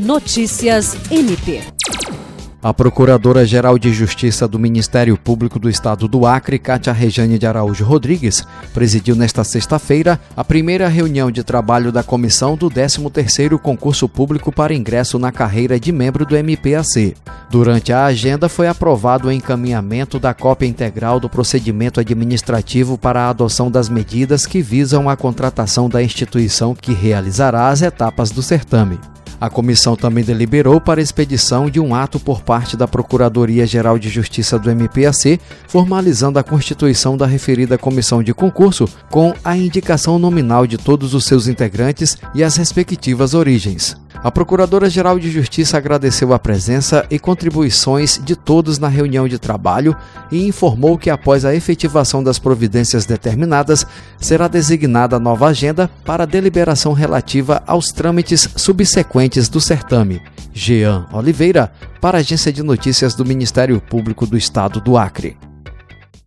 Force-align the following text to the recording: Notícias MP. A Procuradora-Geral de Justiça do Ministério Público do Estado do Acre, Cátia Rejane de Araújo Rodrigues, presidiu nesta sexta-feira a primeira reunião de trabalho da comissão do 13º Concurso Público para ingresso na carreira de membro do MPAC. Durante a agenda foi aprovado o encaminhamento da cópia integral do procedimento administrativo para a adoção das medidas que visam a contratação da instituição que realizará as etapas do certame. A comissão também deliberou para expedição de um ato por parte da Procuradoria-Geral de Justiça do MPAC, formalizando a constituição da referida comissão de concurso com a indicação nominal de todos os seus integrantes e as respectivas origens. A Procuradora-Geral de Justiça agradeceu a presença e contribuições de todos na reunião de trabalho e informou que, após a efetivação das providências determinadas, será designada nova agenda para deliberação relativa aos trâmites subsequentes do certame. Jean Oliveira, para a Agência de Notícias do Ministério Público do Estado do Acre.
Notícias 0.00 0.96
MP. 1.10 1.60
A 2.62 2.72
Procuradora-Geral 2.72 3.78
de 3.78 3.92
Justiça 3.92 4.48
do 4.48 4.58
Ministério 4.58 5.14
Público 5.14 5.58
do 5.58 5.68
Estado 5.68 6.08
do 6.08 6.24
Acre, 6.24 6.58
Cátia 6.58 6.90
Rejane 6.90 7.38
de 7.38 7.46
Araújo 7.46 7.84
Rodrigues, 7.84 8.42
presidiu 8.72 9.14
nesta 9.14 9.44
sexta-feira 9.44 10.18
a 10.34 10.42
primeira 10.42 10.88
reunião 10.88 11.30
de 11.30 11.44
trabalho 11.44 11.92
da 11.92 12.02
comissão 12.02 12.56
do 12.56 12.70
13º 12.70 13.58
Concurso 13.58 14.08
Público 14.08 14.50
para 14.50 14.74
ingresso 14.74 15.18
na 15.18 15.30
carreira 15.30 15.78
de 15.78 15.92
membro 15.92 16.24
do 16.24 16.34
MPAC. 16.34 17.14
Durante 17.50 17.92
a 17.92 18.06
agenda 18.06 18.48
foi 18.48 18.68
aprovado 18.68 19.28
o 19.28 19.32
encaminhamento 19.32 20.18
da 20.18 20.32
cópia 20.32 20.66
integral 20.66 21.20
do 21.20 21.28
procedimento 21.28 22.00
administrativo 22.00 22.96
para 22.96 23.24
a 23.24 23.28
adoção 23.28 23.70
das 23.70 23.90
medidas 23.90 24.46
que 24.46 24.62
visam 24.62 25.10
a 25.10 25.16
contratação 25.16 25.90
da 25.90 26.02
instituição 26.02 26.74
que 26.74 26.94
realizará 26.94 27.68
as 27.68 27.82
etapas 27.82 28.30
do 28.30 28.42
certame. 28.42 28.98
A 29.40 29.48
comissão 29.48 29.96
também 29.96 30.22
deliberou 30.22 30.80
para 30.80 31.00
expedição 31.00 31.70
de 31.70 31.80
um 31.80 31.94
ato 31.94 32.20
por 32.20 32.42
parte 32.42 32.76
da 32.76 32.86
Procuradoria-Geral 32.86 33.98
de 33.98 34.08
Justiça 34.08 34.58
do 34.58 34.70
MPAC, 34.70 35.40
formalizando 35.66 36.38
a 36.38 36.44
constituição 36.44 37.16
da 37.16 37.26
referida 37.26 37.78
comissão 37.78 38.22
de 38.22 38.34
concurso 38.34 38.86
com 39.10 39.34
a 39.44 39.56
indicação 39.56 40.18
nominal 40.18 40.66
de 40.66 40.76
todos 40.76 41.14
os 41.14 41.24
seus 41.24 41.48
integrantes 41.48 42.16
e 42.34 42.44
as 42.44 42.56
respectivas 42.56 43.34
origens. 43.34 43.99
A 44.22 44.30
Procuradora-Geral 44.30 45.18
de 45.18 45.30
Justiça 45.30 45.78
agradeceu 45.78 46.34
a 46.34 46.38
presença 46.38 47.06
e 47.10 47.18
contribuições 47.18 48.20
de 48.22 48.36
todos 48.36 48.78
na 48.78 48.86
reunião 48.86 49.26
de 49.26 49.38
trabalho 49.38 49.96
e 50.30 50.46
informou 50.46 50.98
que, 50.98 51.08
após 51.08 51.46
a 51.46 51.54
efetivação 51.54 52.22
das 52.22 52.38
providências 52.38 53.06
determinadas, 53.06 53.86
será 54.18 54.46
designada 54.46 55.18
nova 55.18 55.46
agenda 55.46 55.90
para 56.04 56.26
deliberação 56.26 56.92
relativa 56.92 57.62
aos 57.66 57.92
trâmites 57.92 58.46
subsequentes 58.56 59.48
do 59.48 59.58
certame. 59.58 60.20
Jean 60.52 61.06
Oliveira, 61.14 61.72
para 61.98 62.18
a 62.18 62.20
Agência 62.20 62.52
de 62.52 62.62
Notícias 62.62 63.14
do 63.14 63.24
Ministério 63.24 63.80
Público 63.80 64.26
do 64.26 64.36
Estado 64.36 64.82
do 64.82 64.98
Acre. 64.98 65.49